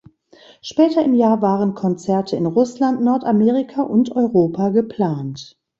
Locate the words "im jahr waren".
1.05-1.75